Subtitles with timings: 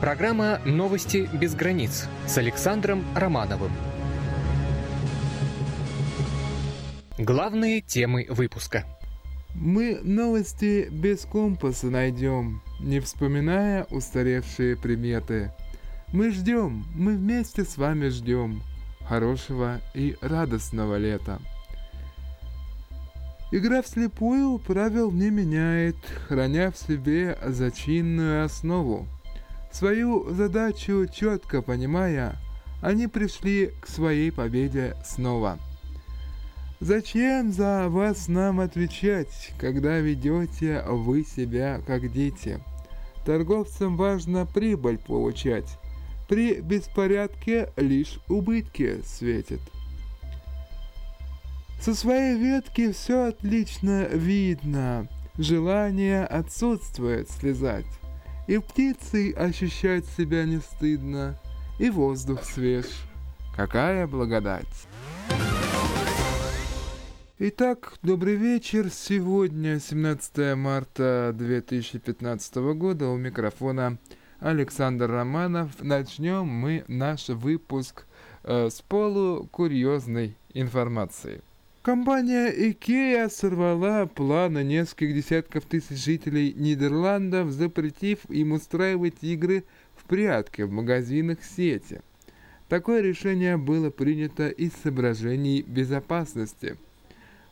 [0.00, 3.70] Программа «Новости без границ» с Александром Романовым.
[7.18, 8.86] Главные темы выпуска.
[9.54, 15.52] Мы новости без компаса найдем, не вспоминая устаревшие приметы.
[16.14, 18.62] Мы ждем, мы вместе с вами ждем
[19.06, 21.42] хорошего и радостного лета.
[23.52, 25.96] Игра вслепую правил не меняет,
[26.26, 29.06] храня в себе зачинную основу.
[29.72, 32.36] Свою задачу четко понимая,
[32.82, 35.58] они пришли к своей победе снова.
[36.80, 42.58] Зачем за вас нам отвечать, когда ведете вы себя как дети?
[43.26, 45.78] Торговцам важно прибыль получать.
[46.26, 49.60] При беспорядке лишь убытки светят.
[51.80, 55.06] Со своей ветки все отлично видно,
[55.36, 57.99] желание отсутствует слезать.
[58.46, 61.38] И птицей ощущать себя не стыдно,
[61.78, 62.86] и воздух свеж.
[63.56, 64.86] Какая благодать!
[67.42, 68.90] Итак, добрый вечер.
[68.90, 73.08] Сегодня 17 марта 2015 года.
[73.08, 73.96] У микрофона
[74.40, 75.70] Александр Романов.
[75.80, 78.04] Начнем мы наш выпуск
[78.42, 81.40] э, с полукурьезной информации.
[81.82, 89.64] Компания IKEA сорвала планы нескольких десятков тысяч жителей Нидерландов, запретив им устраивать игры
[89.96, 92.02] в прятки в магазинах сети.
[92.68, 96.76] Такое решение было принято из соображений безопасности.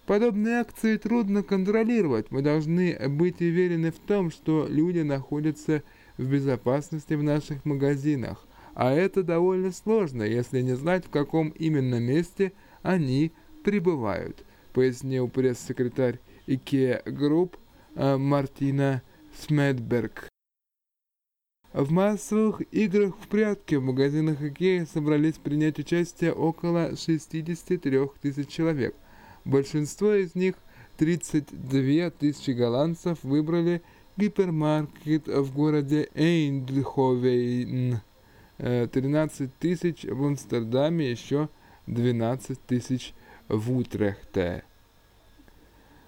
[0.04, 2.30] Подобные акции трудно контролировать.
[2.30, 5.82] Мы должны быть уверены в том, что люди находятся
[6.18, 8.46] в безопасности в наших магазинах.
[8.74, 16.20] А это довольно сложно, если не знать, в каком именно месте они прибывают, пояснил пресс-секретарь
[16.46, 17.56] IKEA Group
[17.94, 19.02] э, Мартина
[19.38, 20.28] Смедберг.
[21.72, 28.94] В массовых играх в прятки в магазинах IKEA собрались принять участие около 63 тысяч человек.
[29.44, 30.54] Большинство из них,
[30.96, 33.82] 32 тысячи голландцев, выбрали
[34.16, 38.00] гипермаркет в городе Эйндховен,
[38.56, 41.48] 13 э, тысяч в Амстердаме, еще
[41.86, 43.14] 12 тысяч
[43.48, 44.64] в Утрехте.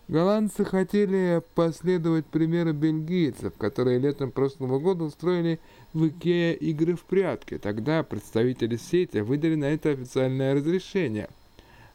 [0.08, 5.60] Голландцы хотели последовать примеру бельгийцев, которые летом прошлого года устроили
[5.92, 7.58] в Икеа игры в прятки.
[7.58, 11.28] Тогда представители сети выдали на это официальное разрешение.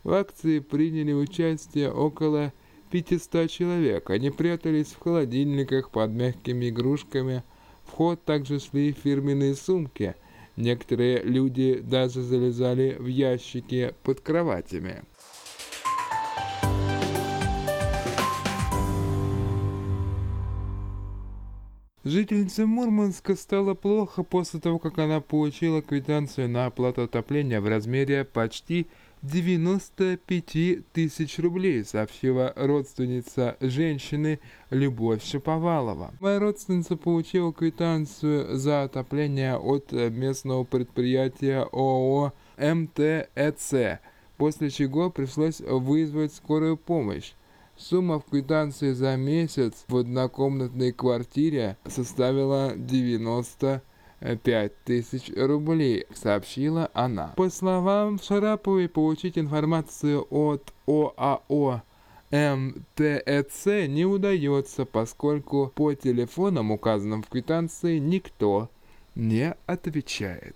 [0.06, 2.54] В акции приняли участие около
[2.92, 4.10] 500 человек.
[4.10, 7.44] Они прятались в холодильниках под мягкими игрушками.
[7.84, 10.16] В ход также шли фирменные сумки.
[10.56, 15.04] Некоторые люди даже залезали в ящики под кроватями.
[22.06, 28.24] Жительнице Мурманска стало плохо после того, как она получила квитанцию на оплату отопления в размере
[28.24, 28.86] почти
[29.24, 34.40] 95 тысяч рублей, сообщила родственница женщины
[34.70, 36.14] Любовь Шаповалова.
[36.20, 44.00] Моя родственница получила квитанцию за отопление от местного предприятия ООО МТЭЦ,
[44.38, 47.34] после чего пришлось вызвать скорую помощь.
[47.78, 57.34] Сумма в квитанции за месяц в однокомнатной квартире составила 95 тысяч рублей, сообщила она.
[57.36, 61.82] По словам Шараповой, получить информацию от ОАО
[62.32, 68.70] МТЭЦ не удается, поскольку по телефонам, указанным в квитанции, никто
[69.16, 70.56] не отвечает.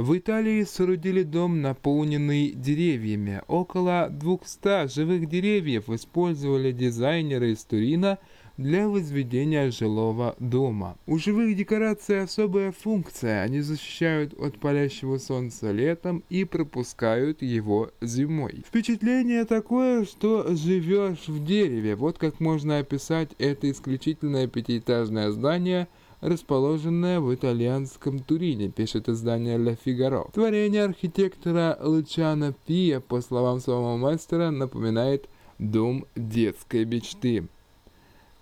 [0.00, 3.42] В Италии соорудили дом, наполненный деревьями.
[3.48, 8.18] Около 200 живых деревьев использовали дизайнеры из Турина
[8.56, 10.96] для возведения жилого дома.
[11.06, 13.42] У живых декораций особая функция.
[13.42, 18.64] Они защищают от палящего солнца летом и пропускают его зимой.
[18.66, 21.94] Впечатление такое, что живешь в дереве.
[21.94, 25.88] Вот как можно описать это исключительное пятиэтажное здание–
[26.20, 30.26] расположенная в итальянском Турине, пишет издание «Ля Фигаро».
[30.32, 35.28] Творение архитектора Лучана Пия, по словам самого мастера, напоминает
[35.58, 37.48] дом детской мечты.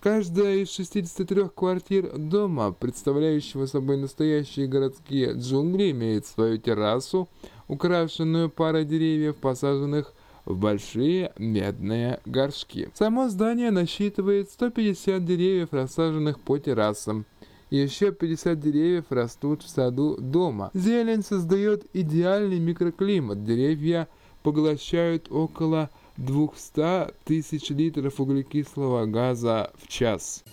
[0.00, 7.28] Каждая из 63 квартир дома, представляющего собой настоящие городские джунгли, имеет свою террасу,
[7.66, 10.12] украшенную парой деревьев, посаженных
[10.44, 12.90] в большие медные горшки.
[12.94, 17.26] Само здание насчитывает 150 деревьев, рассаженных по террасам.
[17.70, 20.70] Еще 50 деревьев растут в саду дома.
[20.72, 23.44] Зелень создает идеальный микроклимат.
[23.44, 24.08] Деревья
[24.42, 30.44] поглощают около 200 тысяч литров углекислого газа в час.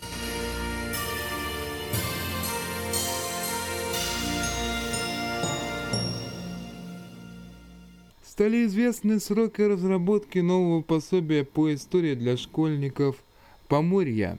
[8.26, 13.16] Стали известны сроки разработки нового пособия по истории для школьников
[13.70, 14.38] Поморья.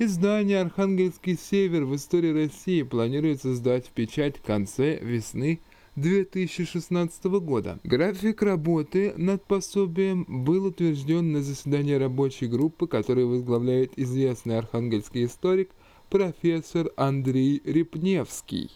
[0.00, 5.58] Издание «Архангельский север» в истории России планируется сдать в печать в конце весны
[5.96, 7.80] 2016 года.
[7.82, 15.72] График работы над пособием был утвержден на заседании рабочей группы, которую возглавляет известный архангельский историк
[16.10, 18.70] профессор Андрей Репневский.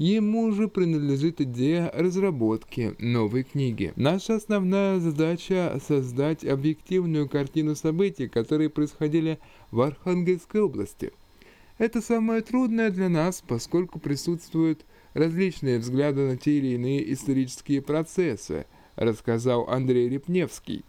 [0.00, 3.92] Ему же принадлежит идея разработки новой книги.
[3.96, 9.38] Наша основная задача– создать объективную картину событий, которые происходили
[9.70, 11.12] в Архангельской области.
[11.76, 18.64] Это самое трудное для нас, поскольку присутствуют различные взгляды на те или иные исторические процессы,
[18.96, 20.82] рассказал Андрей Репневский.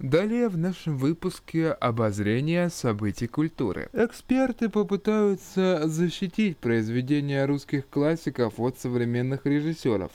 [0.00, 3.88] Далее в нашем выпуске обозрение событий культуры.
[3.92, 10.10] Эксперты попытаются защитить произведения русских классиков от современных режиссеров.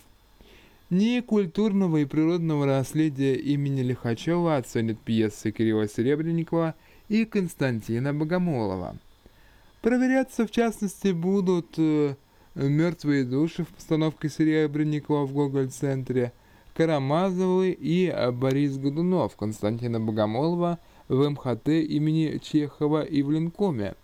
[0.90, 6.76] Не культурного и природного наследия имени Лихачева оценят пьесы Кирилла Серебренникова
[7.08, 8.98] и Константина Богомолова–
[9.82, 12.16] Проверяться, в частности, будут э,
[12.54, 16.34] «Мертвые души» в постановке Серебренникова в Гоголь-центре,
[16.76, 23.96] Карамазовы и э, Борис Годунов Константина Богомолова в МХТ имени Чехова и в Ленкоме.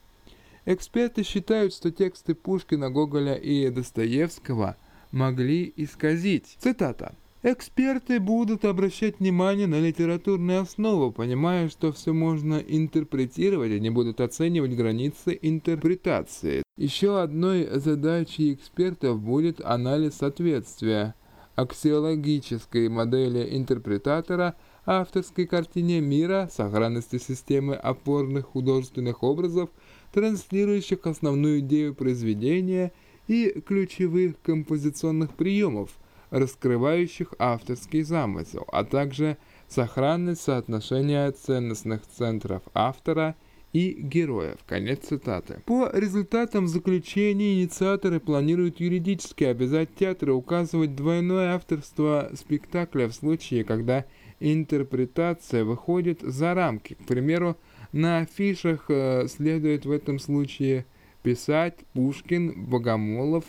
[0.65, 4.77] Эксперты считают, что тексты Пушкина, Гоголя и Достоевского
[5.11, 6.57] могли исказить.
[6.59, 7.13] Цитата.
[7.49, 14.75] Эксперты будут обращать внимание на литературную основу, понимая, что все можно интерпретировать, они будут оценивать
[14.75, 16.61] границы интерпретации.
[16.75, 21.15] Еще одной задачей экспертов будет анализ соответствия
[21.55, 29.69] аксиологической модели интерпретатора авторской картине мира, сохранности системы опорных художественных образов,
[30.11, 32.91] транслирующих основную идею произведения
[33.29, 35.91] и ключевых композиционных приемов–
[36.29, 39.37] раскрывающих авторский замысел, а также
[39.67, 43.35] сохранность соотношения ценностных центров автора
[43.73, 44.57] и героев.
[44.65, 45.61] Конец цитаты.
[45.65, 54.05] По результатам заключения инициаторы планируют юридически обязать театры указывать двойное авторство спектакля в случае, когда
[54.39, 56.93] интерпретация выходит за рамки.
[56.95, 57.57] К примеру,
[57.91, 60.85] на афишах э, следует в этом случае
[61.23, 63.45] писать Пушкин, Богомолов,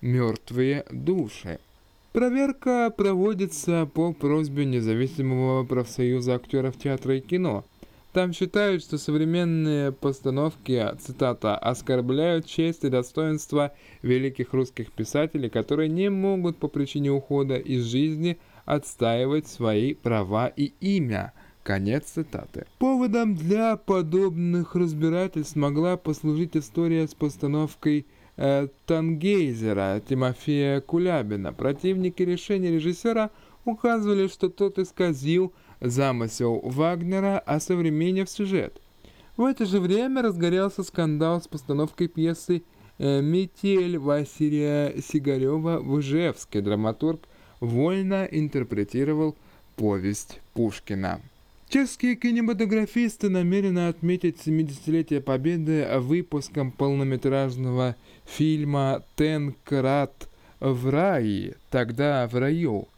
[0.00, 1.58] «Мертвые души».
[2.12, 7.64] Проверка проводится по просьбе независимого профсоюза актеров театра и кино.
[8.12, 16.10] Там считают, что современные постановки, цитата, «оскорбляют честь и достоинство великих русских писателей, которые не
[16.10, 21.32] могут по причине ухода из жизни отстаивать свои права и имя».
[21.62, 22.66] Конец цитаты.
[22.78, 28.06] Поводом для подобных разбирательств могла послужить история с постановкой
[28.86, 31.52] Тангейзера Тимофея Кулябина.
[31.52, 33.30] Противники решения режиссера
[33.66, 38.80] указывали, что тот исказил замысел Вагнера, а современнив сюжет.
[39.36, 42.62] В это же время разгорелся скандал с постановкой пьесы
[42.98, 46.62] э, «Метель» Василия Сигарева в Ижевске.
[46.62, 47.20] Драматург
[47.60, 49.36] вольно интерпретировал
[49.76, 51.20] повесть Пушкина.
[51.70, 62.88] Чешские кинематографисты намерены отметить 70-летие Победы выпуском полнометражного фильма «Тенкрат в рае», тогда в раю.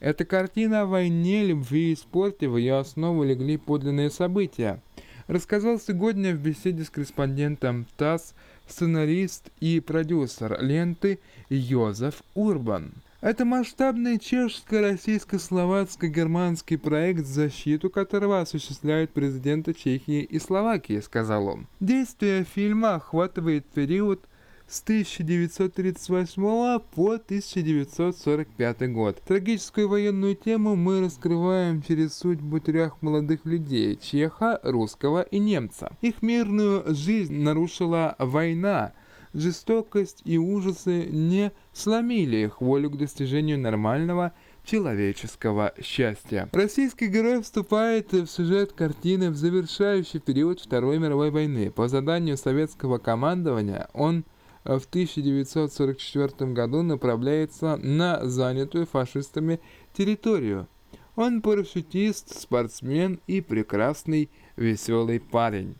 [0.00, 4.80] Эта картина о войне, любви и спорте, в ее основу легли подлинные события.
[5.26, 8.32] Рассказал сегодня в беседе с корреспондентом ТАСС
[8.66, 11.18] сценарист и продюсер ленты
[11.50, 12.94] Йозеф Урбан.
[13.24, 21.66] Это масштабный чешско-российско-словацко-германский проект, защиту которого осуществляют президенты Чехии и Словакии, сказал он.
[21.80, 24.28] Действие фильма охватывает период
[24.68, 29.22] с 1938 по 1945 год.
[29.26, 35.96] Трагическую военную тему мы раскрываем через судьбу трех молодых людей– чеха, русского и немца.
[36.02, 38.92] Их мирную жизнь нарушила война,
[39.34, 44.32] жестокость и ужасы не сломили их волю к достижению нормального
[44.64, 46.48] человеческого счастья.
[46.52, 51.70] Российский герой вступает в сюжет картины в завершающий период Второй мировой войны.
[51.70, 54.24] По заданию советского командования он
[54.64, 59.60] в 1944 году направляется на занятую фашистами
[59.92, 60.68] территорию.
[61.16, 65.76] Он парашютист, спортсмен и прекрасный веселый парень.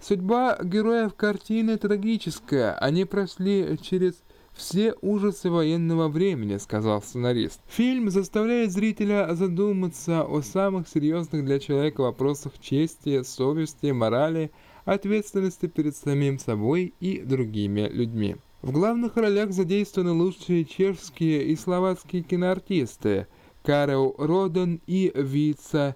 [0.00, 2.72] Судьба героев картины трагическая.
[2.74, 4.14] Они прошли через
[4.54, 7.60] все ужасы военного времени, сказал сценарист.
[7.68, 14.50] Фильм заставляет зрителя задуматься о самых серьезных для человека вопросах чести, совести, морали,
[14.86, 18.36] ответственности перед самим собой и другими людьми.
[18.62, 23.26] В главных ролях задействованы лучшие чешские и словацкие киноартисты
[23.62, 25.94] Карел Роден и Вица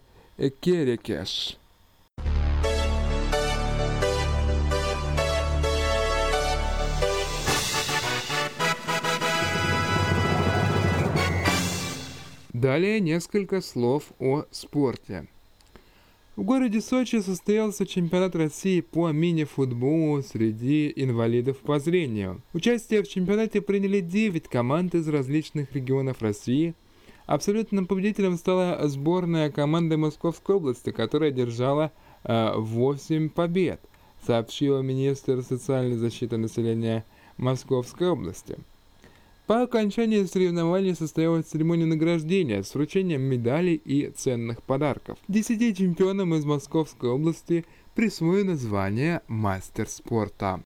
[0.60, 1.58] Керекеш.
[12.64, 15.26] Далее несколько слов о спорте.
[16.34, 22.40] В городе Сочи состоялся чемпионат России по мини-футболу среди инвалидов по зрению.
[22.54, 26.74] Участие в чемпионате приняли 9 команд из различных регионов России.
[27.26, 31.92] Абсолютным победителем стала сборная команды Московской области, которая держала
[32.22, 33.82] э, 8 побед,
[34.26, 37.04] сообщила министр социальной защиты населения
[37.36, 38.56] Московской области.
[39.46, 45.18] По окончании соревнований состоялась церемония награждения с вручением медалей и ценных подарков.
[45.28, 50.64] Десяти чемпионам из Московской области присвоено звание мастер спорта.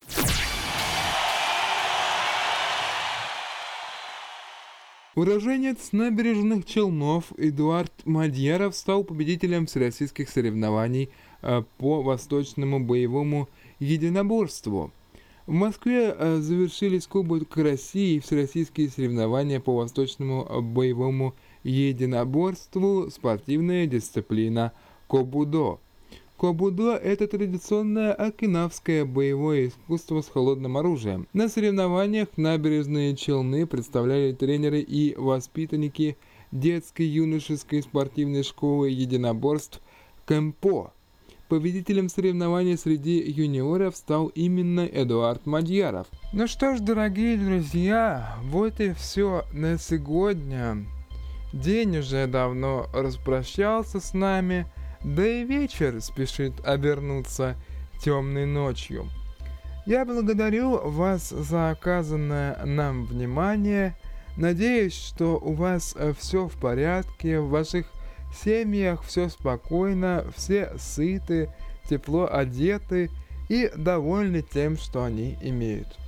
[5.17, 11.11] Уроженец набережных Челнов Эдуард Мадьяров стал победителем всероссийских соревнований
[11.43, 13.49] э, по восточному боевому
[13.81, 14.93] единоборству–
[15.49, 23.87] в Москве э, завершились Кубок России и всероссийские соревнования по восточному э, боевому единоборству, спортивная
[23.87, 24.73] дисциплина
[25.07, 25.78] Кобудо.
[26.37, 31.26] Кобудо– это традиционное окинавское боевое искусство с холодным оружием.
[31.33, 36.19] На соревнованиях набережные Челны представляли тренеры и воспитанники
[36.52, 39.81] детской юношеской спортивной школы единоборств
[40.26, 40.93] Кэмпо–
[41.49, 46.07] Победителем соревнований среди юниоров стал именно Эдуард Мадьяров.
[46.35, 50.85] Ну что ж, дорогие друзья, вот и все на сегодня.
[51.55, 54.67] День уже давно распрощался с нами,
[55.02, 57.57] да и вечер спешит обернуться
[58.05, 59.07] темной ночью.
[59.87, 63.97] Я благодарю вас за оказанное нам внимание.
[64.37, 67.87] Надеюсь, что у вас все в порядке, в ваших
[68.35, 71.51] семьях все спокойно, все сыты,
[71.89, 73.11] тепло одеты
[73.49, 75.99] и довольны тем, что они имеют.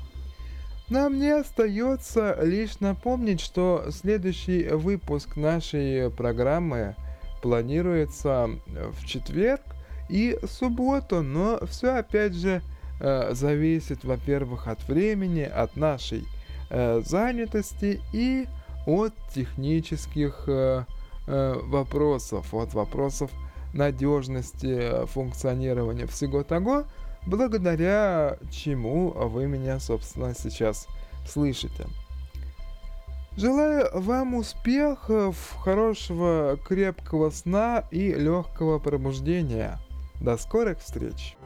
[0.89, 6.97] Нам не остается лишь напомнить, что следующий выпуск нашей программы
[7.43, 9.62] планируется в четверг
[10.09, 12.61] и субботу, но все опять же
[13.00, 16.25] э, зависит, во-первых, от времени, от нашей
[16.71, 18.47] э, занятости и
[18.85, 20.85] от технических э,
[21.64, 23.30] вопросов, от вопросов
[23.72, 26.84] надежности э, функционирования всего того,
[27.26, 30.87] благодаря чему вы меня, собственно, сейчас
[31.26, 31.87] слышите.
[33.37, 39.78] Желаю вам успехов, хорошего крепкого сна и легкого пробуждения.
[40.20, 41.37] До скорых встреч!